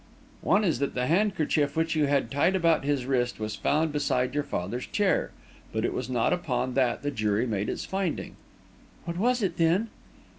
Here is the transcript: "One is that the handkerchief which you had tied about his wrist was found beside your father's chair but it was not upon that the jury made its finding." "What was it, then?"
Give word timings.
"One 0.41 0.63
is 0.63 0.79
that 0.79 0.95
the 0.95 1.05
handkerchief 1.05 1.75
which 1.75 1.95
you 1.95 2.07
had 2.07 2.31
tied 2.31 2.55
about 2.55 2.83
his 2.83 3.05
wrist 3.05 3.39
was 3.39 3.55
found 3.55 3.91
beside 3.91 4.33
your 4.33 4.41
father's 4.43 4.87
chair 4.87 5.29
but 5.71 5.85
it 5.85 5.93
was 5.93 6.09
not 6.09 6.33
upon 6.33 6.73
that 6.73 7.03
the 7.03 7.11
jury 7.11 7.45
made 7.45 7.69
its 7.69 7.85
finding." 7.85 8.35
"What 9.05 9.19
was 9.19 9.43
it, 9.43 9.57
then?" 9.57 9.89